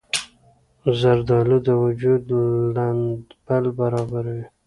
[0.99, 2.23] زردالو د وجود
[2.75, 4.45] لندبل برابروي.